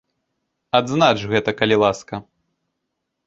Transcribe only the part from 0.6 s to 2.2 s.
Адзнач гэта, калі ласка.